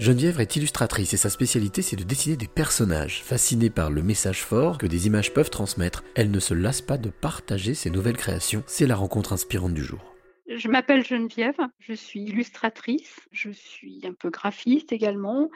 Geneviève 0.00 0.40
est 0.40 0.56
illustratrice 0.56 1.14
et 1.14 1.16
sa 1.16 1.30
spécialité 1.30 1.80
c'est 1.80 1.94
de 1.94 2.02
dessiner 2.02 2.36
des 2.36 2.48
personnages. 2.48 3.22
Fascinée 3.22 3.70
par 3.70 3.92
le 3.92 4.02
message 4.02 4.42
fort 4.42 4.76
que 4.76 4.86
des 4.86 5.06
images 5.06 5.32
peuvent 5.32 5.50
transmettre, 5.50 6.02
elle 6.16 6.32
ne 6.32 6.40
se 6.40 6.52
lasse 6.52 6.82
pas 6.82 6.98
de 6.98 7.10
partager 7.10 7.74
ses 7.74 7.90
nouvelles 7.90 8.16
créations. 8.16 8.64
C'est 8.66 8.88
la 8.88 8.96
rencontre 8.96 9.32
inspirante 9.32 9.72
du 9.72 9.84
jour. 9.84 10.00
Je 10.48 10.66
m'appelle 10.66 11.04
Geneviève, 11.04 11.60
je 11.78 11.92
suis 11.92 12.22
illustratrice, 12.22 13.20
je 13.30 13.50
suis 13.50 14.00
un 14.04 14.14
peu 14.14 14.30
graphiste 14.30 14.92
également. 14.92 15.48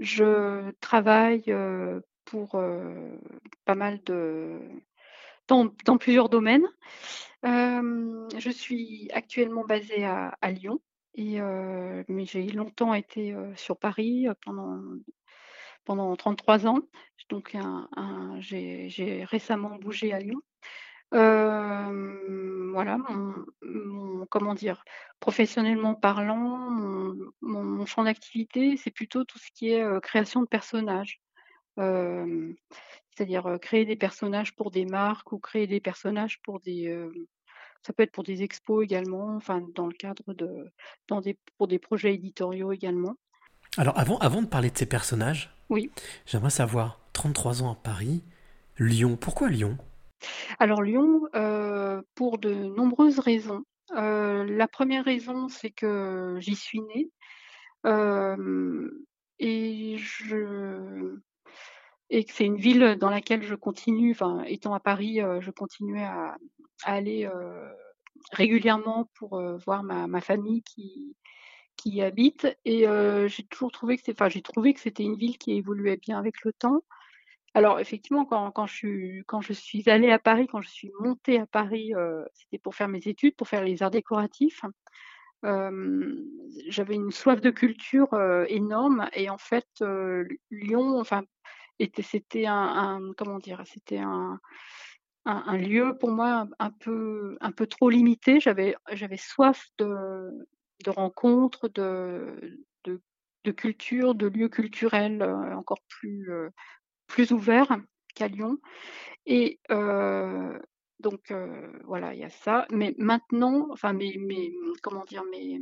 Je 0.00 0.68
travaille 0.80 1.44
euh, 1.48 2.00
pour 2.24 2.56
euh, 2.56 3.16
pas 3.66 3.76
mal 3.76 4.00
de... 4.04 4.58
dans, 5.46 5.68
plusieurs 5.96 6.28
domaines. 6.28 6.66
Euh, 7.44 8.28
je 8.36 8.50
suis 8.50 9.08
actuellement 9.12 9.64
basée 9.64 10.04
à 10.04 10.50
Lyon 10.50 10.80
mais 11.16 12.24
j'ai 12.24 12.46
longtemps 12.48 12.94
été, 12.94 13.34
sur 13.56 13.78
Paris, 13.78 14.26
pendant 14.44 14.80
pendant 15.86 16.14
33 16.14 16.66
ans. 16.66 16.80
Donc 17.30 17.56
j'ai 18.40 19.24
récemment 19.24 19.76
bougé 19.76 20.12
à 20.12 20.18
Lyon. 20.20 20.42
voilà, 21.12 22.98
comment 24.28 24.54
dire? 24.54 24.84
Professionnellement 25.20 25.94
parlant, 25.94 26.58
mon 27.40 27.86
champ 27.86 28.04
d'activité, 28.04 28.76
c'est 28.76 28.90
plutôt 28.90 29.24
tout 29.24 29.38
ce 29.38 29.50
qui 29.54 29.70
est, 29.70 30.00
création 30.02 30.42
de 30.42 30.46
personnages. 30.46 31.20
c'est-à-dire, 31.78 33.58
créer 33.62 33.86
des 33.86 33.96
personnages 33.96 34.54
pour 34.54 34.70
des 34.70 34.84
marques 34.84 35.32
ou 35.32 35.38
créer 35.38 35.66
des 35.66 35.80
personnages 35.80 36.40
pour 36.42 36.60
des, 36.60 36.94
ça 37.82 37.92
peut 37.92 38.02
être 38.02 38.12
pour 38.12 38.24
des 38.24 38.42
expos 38.42 38.84
également, 38.84 39.36
enfin 39.36 39.62
dans 39.74 39.86
le 39.86 39.92
cadre 39.92 40.34
de 40.34 40.70
dans 41.08 41.20
des 41.20 41.36
pour 41.58 41.68
des 41.68 41.78
projets 41.78 42.14
éditoriaux 42.14 42.72
également. 42.72 43.16
Alors 43.78 43.98
avant, 43.98 44.18
avant 44.18 44.42
de 44.42 44.46
parler 44.46 44.70
de 44.70 44.78
ces 44.78 44.86
personnages, 44.86 45.54
oui. 45.68 45.90
j'aimerais 46.24 46.50
savoir, 46.50 47.00
33 47.12 47.62
ans 47.62 47.72
à 47.72 47.74
Paris, 47.74 48.22
Lyon, 48.78 49.16
pourquoi 49.16 49.48
Lyon? 49.48 49.76
Alors 50.58 50.82
Lyon, 50.82 51.28
euh, 51.34 52.02
pour 52.14 52.38
de 52.38 52.52
nombreuses 52.52 53.18
raisons. 53.18 53.64
Euh, 53.96 54.44
la 54.44 54.68
première 54.68 55.04
raison, 55.04 55.48
c'est 55.48 55.70
que 55.70 56.36
j'y 56.40 56.56
suis 56.56 56.80
née. 56.80 57.10
Euh, 57.84 59.06
et 59.38 59.96
je 59.98 61.16
et 62.08 62.24
que 62.24 62.32
c'est 62.32 62.46
une 62.46 62.56
ville 62.56 62.96
dans 63.00 63.10
laquelle 63.10 63.42
je 63.42 63.54
continue, 63.54 64.12
enfin 64.12 64.42
étant 64.44 64.74
à 64.74 64.80
Paris, 64.80 65.20
je 65.40 65.50
continuais 65.50 66.04
à, 66.04 66.36
aller 66.82 67.28
régulièrement 68.32 69.08
pour 69.14 69.40
voir 69.64 69.82
ma, 69.82 70.20
famille 70.20 70.62
qui, 70.62 71.16
qui 71.76 71.90
y 71.90 72.02
habite. 72.02 72.46
Et 72.64 72.86
j'ai 73.26 73.42
toujours 73.44 73.72
trouvé 73.72 73.96
que 73.96 74.02
c'était, 74.04 74.30
j'ai 74.30 74.42
trouvé 74.42 74.74
que 74.74 74.80
c'était 74.80 75.04
une 75.04 75.16
ville 75.16 75.38
qui 75.38 75.52
évoluait 75.52 75.96
bien 75.96 76.18
avec 76.18 76.42
le 76.44 76.52
temps. 76.52 76.82
Alors 77.54 77.80
effectivement, 77.80 78.26
quand, 78.26 78.50
quand, 78.50 78.66
je 78.66 78.74
suis, 78.74 79.24
quand 79.26 79.40
je 79.40 79.54
suis 79.54 79.88
allée 79.88 80.10
à 80.10 80.18
Paris, 80.18 80.46
quand 80.46 80.60
je 80.60 80.68
suis 80.68 80.92
montée 81.00 81.38
à 81.38 81.46
Paris, 81.46 81.92
c'était 82.34 82.58
pour 82.58 82.74
faire 82.74 82.88
mes 82.88 83.06
études, 83.06 83.36
pour 83.36 83.48
faire 83.48 83.64
les 83.64 83.82
arts 83.82 83.90
décoratifs. 83.90 84.62
j'avais 85.42 86.94
une 86.94 87.12
soif 87.12 87.40
de 87.40 87.50
culture 87.50 88.08
énorme 88.48 89.08
et 89.14 89.30
en 89.30 89.38
fait 89.38 89.66
Lyon, 90.50 90.98
enfin, 91.00 91.22
était, 91.78 92.02
c'était 92.02 92.46
un, 92.46 93.12
comment 93.16 93.38
dire, 93.38 93.62
c'était 93.66 93.98
un, 93.98 94.40
un, 95.26 95.56
lieu 95.56 95.96
pour 95.98 96.10
moi 96.10 96.46
un 96.58 96.70
peu, 96.70 97.36
un 97.40 97.52
peu 97.52 97.66
trop 97.66 97.90
limité. 97.90 98.40
J'avais, 98.40 98.76
j'avais 98.92 99.16
soif 99.16 99.68
de, 99.78 100.30
de 100.84 100.90
rencontres, 100.90 101.68
de, 101.68 102.60
de, 102.84 103.00
de, 103.44 103.50
culture, 103.50 104.14
de 104.14 104.28
lieux 104.28 104.48
culturels 104.48 105.22
euh, 105.22 105.56
encore 105.56 105.82
plus, 105.88 106.32
euh, 106.32 106.50
plus 107.08 107.32
ouverts 107.32 107.76
qu'à 108.14 108.28
Lyon. 108.28 108.58
Et 109.26 109.60
euh, 109.70 110.58
donc 111.00 111.32
voilà, 111.84 112.14
il 112.14 112.20
y 112.20 112.24
a 112.24 112.30
ça. 112.30 112.66
Mais 112.70 112.94
maintenant, 112.96 113.66
enfin, 113.72 113.92
mais 113.92 114.14
comment 114.82 115.04
dire, 115.04 115.24
mais 115.32 115.58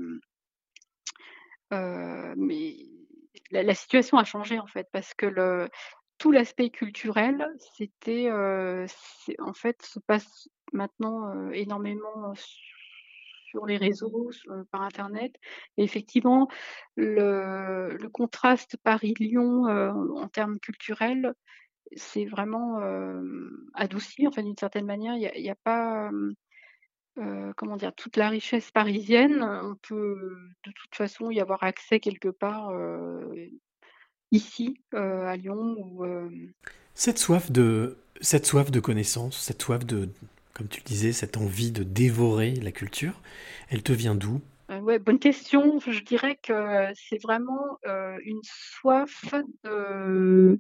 la, 3.51 3.63
la, 3.63 3.75
situation 3.75 4.19
a 4.19 4.25
changé 4.25 4.59
en 4.61 4.67
fait 4.67 4.89
parce 4.93 5.13
que 5.15 5.27
le, 5.27 5.69
tout 6.25 6.33
l'aspect 6.33 6.71
culturel, 6.71 7.47
c'était, 7.77 8.31
en 8.31 9.53
fait, 9.53 9.83
se 9.83 9.99
passe 9.99 10.49
maintenant, 10.73 11.51
énormément, 11.51 12.33
sur 13.51 13.67
les 13.67 13.77
réseaux, 13.77 14.31
par 14.71 14.81
internet 14.81 15.35
et 15.77 15.85
effectivement 15.85 16.49
le 16.97 18.09
contraste 18.09 18.79
Paris-Lyon, 18.83 19.67
en 19.67 20.27
termes 20.29 20.59
culturels, 20.61 21.35
c'est 21.95 22.25
vraiment, 22.25 22.81
adouci, 23.75 24.27
enfin 24.27 24.43
d'une 24.43 24.57
certaine 24.57 24.87
manière. 24.87 25.17
Il 25.17 25.45
y 25.45 25.51
a 25.51 25.57
pas, 25.57 26.11
comment 27.55 27.77
dire? 27.77 27.95
Toute 27.95 28.17
la 28.17 28.31
richesse 28.31 28.71
parisienne, 28.71 29.43
on 29.43 29.75
peut 29.75 30.39
de 30.65 30.73
toute 30.73 30.95
façon 30.95 31.31
y 31.31 31.39
avoir 31.39 31.65
accès 31.65 32.01
quelque 32.01 32.31
part, 32.31 32.73
ici, 34.31 34.79
euh, 34.95 35.27
à 35.27 35.37
Lyon. 35.37 35.77
Euh, 36.01 36.29
cette 36.95 37.19
soif 37.19 37.51
de 37.51 37.97
cette 38.21 38.47
soif 38.47 38.71
de 38.71 38.81
connaissance, 38.81 39.39
cette 39.39 39.63
soif 39.63 39.85
de, 39.85 40.09
comme 40.53 40.69
tu 40.69 40.81
le 40.81 40.85
disais, 40.85 41.13
cette 41.13 41.37
envie 41.37 41.73
de 41.73 41.83
dévorer 41.83 42.55
la 42.55 42.73
culture, 42.73 43.21
elle 43.69 43.83
te 43.83 43.93
vient 43.93 44.15
d'où? 44.15 44.41
Euh, 44.71 44.81
ouais, 44.81 44.99
bonne 44.99 45.19
question. 45.19 45.79
Je 45.81 46.01
dirais 46.01 46.39
que 46.43 46.87
c'est 46.95 47.21
vraiment 47.23 47.79
une 48.25 48.41
soif 48.43 49.35
de. 49.65 50.59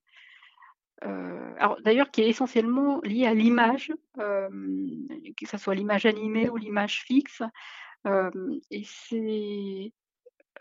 alors 1.01 1.81
d'ailleurs, 1.83 2.11
qui 2.11 2.23
est 2.23 2.29
essentiellement 2.29 3.01
liée 3.03 3.27
à 3.27 3.35
l'image, 3.35 3.93
que 4.17 5.49
ce 5.49 5.57
soit 5.57 5.75
l'image 5.75 6.07
animée 6.07 6.51
ou 6.51 6.57
l'image 6.57 7.03
fixe. 7.05 7.43
et 8.71 8.85
c'est 8.85 9.93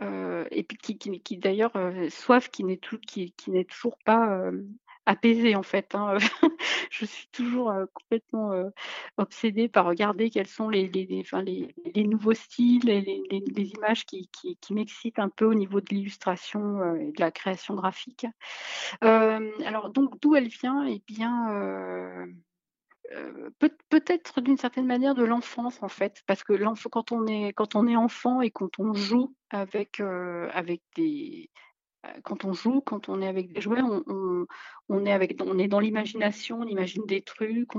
et 0.01 0.63
puis 0.63 0.77
qui 0.77 0.97
qui 0.97 1.37
d'ailleurs, 1.37 1.73
soif 2.09 2.49
qui 2.49 2.63
n'est 2.63 2.79
qui 3.07 3.31
qui 3.33 3.65
toujours 3.65 3.97
pas, 4.05 4.51
apaisée 5.05 5.55
en 5.55 5.63
fait, 5.63 5.95
hein. 5.95 6.17
Je 6.91 7.05
suis 7.05 7.27
toujours, 7.31 7.73
complètement, 7.93 8.51
obsédée 9.17 9.67
par 9.67 9.85
regarder 9.85 10.29
quels 10.29 10.47
sont 10.47 10.69
les 10.69 10.87
les 10.87 11.05
les 11.05 11.75
les 11.95 12.03
nouveaux 12.05 12.33
styles 12.33 12.89
et 12.89 13.01
les 13.01 13.21
les 13.31 13.43
les 13.45 13.69
images 13.71 14.05
qui 14.05 14.29
qui 14.31 14.57
qui 14.57 14.73
m'excitent 14.73 15.19
un 15.19 15.29
peu 15.29 15.45
au 15.45 15.53
niveau 15.53 15.81
de 15.81 15.87
l'illustration, 15.89 16.95
et 16.95 17.11
de 17.11 17.19
la 17.19 17.31
création 17.31 17.75
graphique. 17.75 18.25
alors 19.01 19.89
donc 19.91 20.19
d'où 20.21 20.35
elle 20.35 20.47
vient? 20.47 20.85
Eh 20.85 21.01
bien, 21.07 22.27
peut-être 23.89 24.41
d'une 24.41 24.57
certaine 24.57 24.85
manière 24.85 25.15
de 25.15 25.23
l'enfance 25.23 25.81
en 25.83 25.87
fait, 25.87 26.21
parce 26.25 26.43
que 26.43 26.53
quand 26.89 27.11
on 27.11 27.27
est 27.27 27.53
quand 27.53 27.75
on 27.75 27.87
est 27.87 27.95
enfant 27.95 28.41
et 28.41 28.51
quand 28.51 28.79
on 28.79 28.93
joue 28.93 29.35
avec, 29.49 29.99
avec 29.99 30.81
des 30.95 31.49
quand 32.23 32.43
on 32.43 32.53
joue, 32.53 32.81
quand 32.81 33.09
on 33.09 33.21
est 33.21 33.27
avec 33.27 33.53
des 33.53 33.61
jouets, 33.61 33.81
on 33.81 35.05
est 35.05 35.11
avec 35.11 35.39
on 35.41 35.57
est 35.57 35.67
dans 35.67 35.79
l'imagination, 35.79 36.59
on 36.59 36.67
imagine 36.67 37.05
des 37.05 37.21
trucs, 37.21 37.71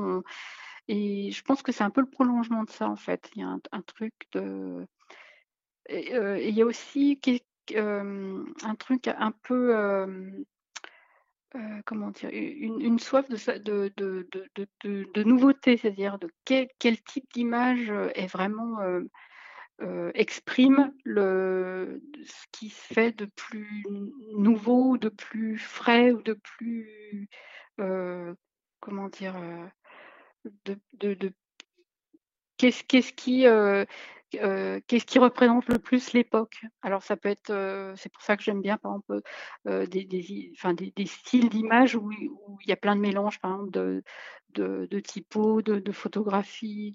et 0.88 1.30
je 1.30 1.42
pense 1.42 1.62
que 1.62 1.72
c'est 1.72 1.84
un 1.84 1.90
peu 1.90 2.00
le 2.00 2.10
prolongement 2.10 2.64
de 2.64 2.70
ça 2.70 2.88
en 2.88 2.96
fait. 2.96 3.30
Il 3.34 3.42
y 3.42 3.44
a 3.44 3.48
un 3.48 3.82
truc 3.82 4.14
de 4.32 4.86
il 5.90 6.54
y 6.54 6.62
a 6.62 6.66
aussi 6.66 7.20
un 7.76 8.74
truc 8.78 9.08
un 9.08 9.32
peu, 9.42 10.44
comment 11.86 12.10
dire? 12.10 12.30
une 12.32 12.98
soif 12.98 13.28
de 13.28 13.36
de 13.58 13.92
de 13.96 14.28
de 14.84 15.04
de 15.14 15.22
nouveauté, 15.22 15.76
c'est-à-dire 15.76 16.18
de 16.18 16.28
quel 16.44 17.02
type 17.02 17.26
d'image, 17.32 17.92
est 18.14 18.26
vraiment, 18.26 18.78
exprime 20.14 20.92
le 21.04 22.02
ce 22.24 22.44
qui 22.52 22.70
se 22.70 22.94
fait 22.94 23.12
de 23.12 23.26
plus 23.36 23.84
nouveau, 24.36 24.98
de 24.98 25.08
plus 25.08 25.58
frais 25.58 26.12
ou 26.12 26.22
de 26.22 26.34
plus, 26.34 27.28
comment 27.76 29.08
dire? 29.08 29.34
de 30.64 31.32
qu'est-ce 32.56 33.12
qui, 33.12 33.46
qu'est-ce 34.86 35.04
qui 35.04 35.18
représente 35.18 35.68
le 35.68 35.78
plus 35.78 36.12
l'époque? 36.12 36.62
Alors 36.82 37.02
ça 37.02 37.16
peut 37.16 37.28
être, 37.28 37.94
c'est 37.96 38.12
pour 38.12 38.22
ça 38.22 38.36
que 38.36 38.42
j'aime 38.42 38.62
bien 38.62 38.78
par 38.78 38.92
exemple, 38.94 39.22
des 39.88 40.04
des 40.04 41.06
styles 41.06 41.48
d'images 41.48 41.96
où 41.96 42.10
il 42.12 42.68
y 42.68 42.72
a 42.72 42.76
plein 42.76 42.96
de 42.96 43.00
mélanges 43.00 43.40
par 43.40 43.52
exemple 43.52 43.70
de 43.70 44.02
de, 44.54 44.86
de 44.90 45.00
typos, 45.00 45.62
de, 45.62 45.92
photographies, 45.92 46.94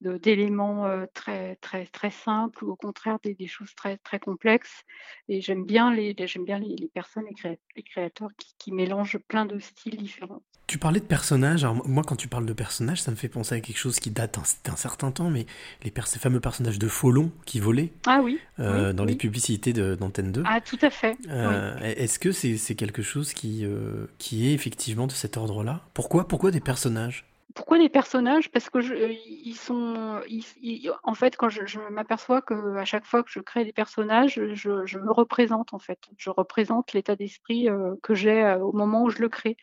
d'éléments 0.00 0.86
euh, 0.86 1.06
très, 1.14 2.10
simples 2.10 2.64
ou 2.64 2.70
au 2.70 2.76
contraire 2.76 3.18
des, 3.22 3.46
choses 3.46 3.74
très, 3.74 3.98
complexes. 4.20 4.82
Et 5.28 5.40
j'aime 5.40 5.64
bien 5.64 5.92
les, 5.92 6.14
bien 6.14 6.58
les, 6.58 6.88
personnes, 6.92 7.24
les, 7.28 7.34
créa- 7.34 7.56
les 7.74 7.82
créateurs 7.82 8.30
qui, 8.58 8.72
mélangent 8.72 9.18
plein 9.28 9.46
de 9.46 9.58
styles 9.58 9.96
différents. 9.96 10.42
Tu 10.66 10.78
parlais 10.78 10.98
de 10.98 11.04
personnages. 11.04 11.62
Alors, 11.62 11.86
moi, 11.88 12.02
quand 12.04 12.16
tu 12.16 12.26
parles 12.26 12.46
de 12.46 12.52
personnages, 12.52 13.00
ça 13.00 13.12
me 13.12 13.16
fait 13.16 13.28
penser 13.28 13.54
à 13.54 13.60
quelque 13.60 13.78
chose 13.78 14.00
qui 14.00 14.10
date 14.10 14.38
d'un 14.64 14.76
certain 14.76 15.12
temps, 15.12 15.30
mais 15.30 15.46
les 15.84 15.92
ces 16.06 16.18
fameux 16.18 16.40
personnages 16.46 16.78
de 16.78 16.86
Folon 16.86 17.32
qui 17.44 17.58
volaient 17.58 17.92
Ah 18.06 18.20
oui, 18.22 18.38
euh, 18.60 18.90
oui, 18.90 18.94
dans 18.94 19.04
les 19.04 19.16
publicités 19.16 19.72
d'Antenne 19.72 20.30
2. 20.30 20.44
Ah 20.46 20.60
tout 20.60 20.78
à 20.80 20.90
fait. 20.90 21.16
Oui. 21.24 21.28
Euh, 21.30 21.76
Est-ce 21.80 22.20
que 22.20 22.30
c'est 22.30 22.74
quelque 22.76 23.02
chose 23.02 23.32
qui, 23.32 23.64
euh, 23.64 24.06
qui 24.18 24.46
est 24.48 24.52
effectivement 24.54 25.08
de 25.08 25.12
cet 25.12 25.36
ordre-là? 25.36 25.80
Pourquoi, 25.92 26.28
pourquoi 26.28 26.52
des 26.52 26.60
personnages? 26.60 27.24
Pourquoi 27.56 27.78
les 27.78 27.88
personnages? 27.88 28.48
Parce 28.52 28.70
que 28.70 28.80
je, 28.80 28.94
ils 28.94 29.56
sont, 29.56 30.20
ils- 30.28 30.44
ils- 30.62 30.92
en 31.02 31.14
fait, 31.14 31.36
quand 31.36 31.48
je, 31.48 31.66
je 31.66 31.80
m'aperçois 31.90 32.42
que 32.42 32.76
à 32.76 32.84
chaque 32.84 33.06
fois 33.06 33.24
que 33.24 33.30
je 33.32 33.40
crée 33.40 33.64
des 33.64 33.72
personnages, 33.72 34.40
je, 34.54 34.86
je 34.86 34.98
me 35.00 35.10
représente 35.10 35.74
en 35.74 35.80
fait. 35.80 35.98
Je 36.16 36.30
représente 36.30 36.92
l'état 36.92 37.16
d'esprit 37.16 37.66
que 38.04 38.14
j'ai 38.14 38.54
au 38.62 38.72
moment 38.72 39.02
où 39.02 39.10
je 39.10 39.18
le 39.20 39.28
crée. 39.28 39.56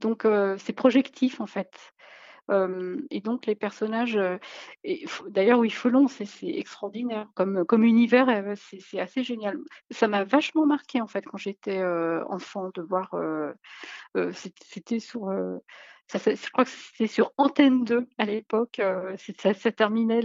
Donc 0.00 0.26
c'est 0.58 0.74
projectif 0.74 1.40
en 1.40 1.46
fait. 1.46 1.72
Et 2.50 3.20
donc 3.20 3.46
les 3.46 3.54
personnages, 3.54 4.16
euh, 4.16 4.36
d'ailleurs 5.28 5.60
oui, 5.60 5.70
Felon, 5.70 6.08
c'est 6.08 6.26
extraordinaire 6.42 7.26
comme, 7.34 7.84
univers, 7.84 8.28
euh, 8.28 8.54
c'est 8.56 9.00
assez 9.00 9.22
génial. 9.22 9.58
Ça 9.90 10.08
m'a 10.08 10.24
vachement 10.24 10.66
marqué 10.66 11.00
en 11.00 11.06
fait 11.06 11.22
quand 11.22 11.38
j'étais 11.38 11.78
euh, 11.78 12.22
enfant 12.28 12.70
de 12.74 12.82
voir. 12.82 13.14
c'était 14.32 15.00
sur, 15.00 15.30
je 16.12 16.50
crois 16.52 16.64
que 16.64 16.70
c'était 16.70 17.06
sur 17.06 17.32
Antenne 17.38 17.84
2 17.84 18.06
à 18.18 18.26
l'époque. 18.26 18.80
ça, 19.38 19.72
terminait 19.72 20.20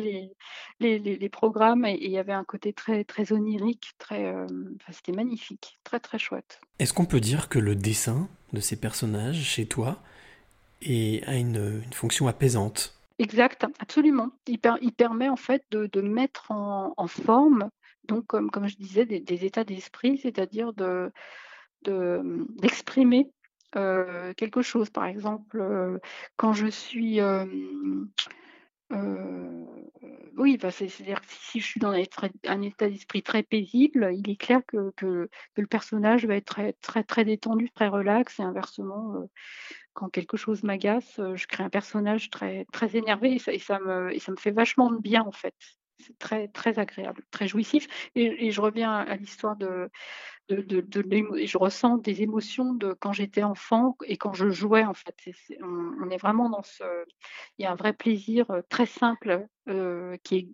les, 0.80 1.30
programmes 1.30 1.86
et 1.86 1.98
il 2.02 2.12
y 2.12 2.18
avait 2.18 2.34
un 2.34 2.44
côté 2.44 2.74
très 2.74 3.32
onirique, 3.32 3.92
très, 3.98 4.30
enfin, 4.34 4.92
c'était 4.92 5.14
magnifique, 5.14 5.80
très 5.86 6.02
très 6.02 6.20
chouette. 6.20 6.60
Est-ce 6.80 6.92
qu'on 6.92 7.06
peut 7.06 7.22
dire 7.22 7.48
que 7.48 7.60
le 7.60 7.76
dessin 7.76 8.28
de 8.52 8.60
ces 8.60 8.78
personnages 8.78 9.42
chez 9.42 9.68
toi 9.68 10.02
est- 10.82 11.24
a 11.28 11.36
une, 11.36 11.82
fonction 11.94 12.28
apaisante 12.28 12.96
Exact, 13.20 13.66
absolument. 13.80 14.32
Il, 14.48 14.60
per- 14.60 14.78
il 14.82 14.94
permet 14.94 15.28
en 15.28 15.36
fait 15.36 15.64
de, 15.72 16.02
mettre 16.02 16.52
en, 16.52 16.94
forme, 17.08 17.70
donc 18.08 18.26
comme, 18.28 18.50
je 18.68 18.78
disais, 18.78 19.06
des, 19.06 19.46
états 19.46 19.66
d'esprit, 19.66 20.18
c'est-à-dire 20.18 20.72
de, 20.74 21.12
de- 21.84 22.46
d'exprimer 22.62 23.30
euh, 23.76 24.34
quelque 24.36 24.62
chose. 24.62 24.90
Par 24.90 25.06
exemple, 25.06 25.60
euh, 25.60 25.98
quand 26.38 26.54
je 26.54 26.68
suis... 26.68 27.20
euh, 27.20 27.46
oui, 30.40 30.58
bah, 30.58 30.72
c'est- 30.72 30.88
c'est-à-dire 30.90 31.22
que 31.22 31.28
si 31.30 31.60
je 31.60 31.66
suis 31.66 31.80
dans 31.82 31.92
un 31.92 32.62
état, 32.62 32.90
d'esprit 32.90 33.22
très 33.24 33.44
paisible, 33.44 34.12
il 34.16 34.30
est 34.30 34.38
clair 34.38 34.62
que, 34.68 34.92
le 35.58 35.68
personnage 35.68 36.26
va 36.26 36.36
être 36.36 36.46
très, 36.82 37.04
très, 37.04 37.26
détendu, 37.26 37.70
très 37.72 37.88
relax, 37.90 38.40
et 38.40 38.44
inversement, 38.44 39.16
euh, 39.18 39.26
quand 39.94 40.10
quelque 40.10 40.38
chose 40.38 40.64
m'agace, 40.64 41.20
euh, 41.20 41.36
je 41.38 41.48
crée 41.48 41.64
un 41.64 41.70
personnage 41.70 42.30
très, 42.32 42.66
très 42.74 42.96
énervé 42.98 43.34
et 43.36 43.40
ça, 43.40 43.54
et 43.54 43.60
ça 43.60 43.80
me, 43.80 44.14
et 44.14 44.20
ça 44.20 44.32
me 44.34 44.38
fait 44.38 44.52
vachement 44.52 44.92
de 44.92 45.00
bien 45.00 45.24
en 45.24 45.32
fait. 45.34 45.56
C'est 46.00 46.18
très, 46.18 46.48
très 46.48 46.80
agréable, 46.80 47.24
très 47.32 47.48
jouissif. 47.48 47.88
Et, 48.16 48.48
et 48.48 48.52
je 48.52 48.62
reviens 48.62 48.94
à 48.94 49.16
l'histoire 49.18 49.56
de, 49.56 49.90
de, 50.50 50.62
de, 50.62 50.82
de 50.82 51.02
l'émo- 51.02 51.36
et 51.36 51.46
je 51.48 51.58
ressens 51.58 51.98
des 51.98 52.22
émotions 52.22 52.74
de 52.74 52.94
quand 52.94 53.14
j'étais 53.14 53.44
enfant 53.44 53.98
et 54.06 54.18
quand 54.18 54.34
je 54.34 54.50
jouais 54.50 54.86
en 54.86 54.94
fait. 54.94 55.16
On, 55.62 55.92
on 56.02 56.10
est 56.10 56.18
vraiment 56.18 56.50
dans 56.50 56.64
ce, 56.64 56.84
il 57.58 57.64
y 57.64 57.66
a 57.66 57.72
un 57.72 57.76
vrai 57.76 57.94
plaisir 57.94 58.50
euh, 58.52 58.62
très 58.70 58.86
simple 58.86 59.46
euh, 59.68 60.16
qui, 60.24 60.36
est- 60.38 60.50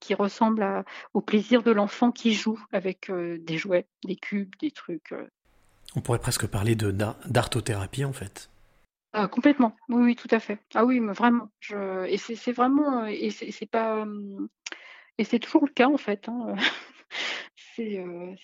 qui, 0.00 0.14
ressemble 0.14 0.62
à- 0.62 0.84
au 1.14 1.20
plaisir 1.20 1.62
de 1.62 1.70
l'enfant 1.70 2.10
qui 2.10 2.34
joue 2.34 2.60
avec 2.72 3.10
euh, 3.10 3.38
des 3.40 3.58
jouets, 3.58 3.86
des 4.04 4.16
cubes, 4.16 4.54
des 4.60 4.72
trucs. 4.72 5.12
euh, 5.12 5.26
On 5.94 6.00
pourrait 6.00 6.18
presque 6.18 6.46
parler 6.46 6.74
de 6.74 6.90
d'ar- 6.90 7.16
d'artothérapie 7.26 8.04
en 8.04 8.12
fait. 8.12 8.50
Ah, 9.12 9.26
complètement. 9.26 9.74
Oui, 9.88 10.02
oui, 10.04 10.16
tout 10.16 10.28
à 10.30 10.38
fait. 10.38 10.58
Ah 10.74 10.84
oui, 10.84 11.00
mais 11.00 11.12
vraiment. 11.12 11.50
Je... 11.58 12.06
Et 12.06 12.16
c'est 12.16 12.52
vraiment. 12.52 13.06
Et 13.06 13.30
c'est 13.30 13.50
c'est 13.50 13.66
pas. 13.66 14.06
Et 15.20 15.24
c'est 15.24 15.38
toujours 15.38 15.66
le 15.66 15.70
cas, 15.70 15.86
en 15.86 15.98
fait. 15.98 16.30
hein. 16.30 16.54
C'est 17.76 17.98
euh, 17.98 18.34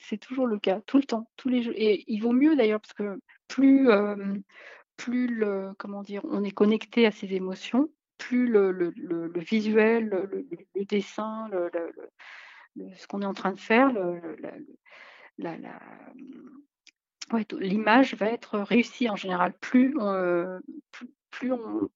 c'est- 0.00 0.18
toujours 0.18 0.46
le 0.46 0.58
cas, 0.58 0.80
tout 0.80 0.96
le 0.96 1.04
temps, 1.04 1.30
tous 1.36 1.48
les 1.48 1.62
jours. 1.62 1.72
Et 1.76 2.04
il 2.08 2.20
vaut 2.20 2.32
mieux 2.32 2.56
d'ailleurs, 2.56 2.80
parce 2.80 2.94
que 2.94 3.20
plus, 3.46 3.88
euh, 3.90 4.34
plus 4.96 5.28
le, 5.28 5.70
comment 5.78 6.02
dire, 6.02 6.22
on 6.24 6.42
est 6.42 6.50
connecté 6.50 7.06
à 7.06 7.12
ses 7.12 7.32
émotions, 7.34 7.88
plus 8.18 8.46
le, 8.48 8.72
le, 8.72 8.92
le- 8.96 9.30
visuel, 9.40 10.08
le, 10.08 10.84
dessin, 10.84 11.48
ce 12.96 13.06
qu'on 13.06 13.22
est 13.22 13.26
en 13.26 13.34
train 13.34 13.52
de 13.52 13.60
faire, 13.60 13.92
la- 15.38 15.58
ouais, 17.32 17.46
l'image 17.58 18.14
va 18.14 18.26
être 18.26 18.58
réussie 18.58 19.08
en 19.08 19.16
général. 19.16 19.52
Plus, 19.60 19.94
euh, 19.98 20.58
plus, 20.90 21.08
plus 21.30 21.52
on, 21.52 21.88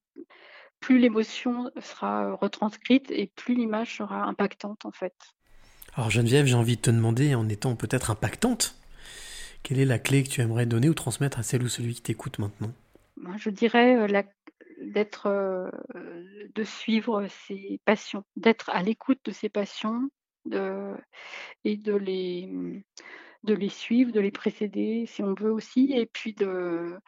plus 0.81 0.99
l'émotion 0.99 1.71
sera 1.81 2.35
retranscrite 2.35 3.11
et 3.11 3.31
plus 3.37 3.55
l'image 3.55 3.97
sera 3.97 4.25
impactante 4.25 4.85
en 4.85 4.93
fait. 4.93 5.15
Alors 5.95 6.11
Geneviève, 6.11 6.47
j'ai 6.47 6.55
envie 6.55 6.77
de 6.77 6.81
te 6.83 6.91
demander, 6.91 7.35
en 7.35 7.49
étant 7.49 7.77
peut-être 7.77 8.11
impactante, 8.11 8.77
quelle 9.63 9.79
est 9.79 9.85
la 9.85 9.99
clé 9.99 10.23
que 10.23 10.29
tu 10.29 10.41
aimerais 10.41 10.67
donner 10.67 10.89
ou 10.89 10.95
transmettre 10.95 11.39
à 11.39 11.43
celle 11.43 11.63
ou 11.63 11.69
celui 11.69 11.95
qui 11.95 12.03
t'écoute 12.03 12.39
maintenant? 12.39 12.73
Moi, 13.17 13.37
je 13.37 13.51
dirais 13.51 13.97
euh, 13.97 14.07
la- 14.07 14.25
d'être, 14.81 15.27
euh, 15.27 15.69
euh, 15.97 16.49
de 16.55 16.65
suivre 16.65 17.27
ses 17.29 17.81
passions, 17.85 18.25
d'être 18.37 18.71
à 18.71 18.83
l'écoute 18.83 19.21
de 19.25 19.31
ses 19.33 19.49
passions 19.49 20.09
de, 20.47 20.95
et 21.65 21.77
de 21.77 21.95
les, 21.95 22.51
de 23.45 23.55
les 23.55 23.69
suivre, 23.69 24.13
de 24.13 24.21
les 24.21 24.31
précéder 24.31 25.05
si 25.07 25.23
on 25.23 25.35
veut 25.35 25.53
aussi, 25.53 25.93
et 25.93 26.07
puis 26.07 26.35
de, 26.35 26.99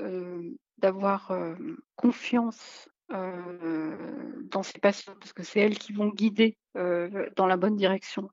euh, 0.00 0.50
d'avoir 0.78 1.30
euh, 1.30 1.54
confiance 1.96 2.88
euh, 2.88 2.91
dans 3.12 4.62
ses 4.62 4.78
passions, 4.78 5.14
parce 5.18 5.32
que 5.32 5.42
c'est 5.42 5.60
elles 5.60 5.78
qui 5.78 5.92
vont 5.92 6.08
guider 6.08 6.56
euh, 6.76 7.28
dans 7.36 7.46
la 7.46 7.56
bonne 7.56 7.76
direction. 7.76 8.28